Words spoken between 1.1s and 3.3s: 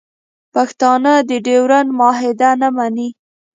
د ډیورنډ معاهده نه مني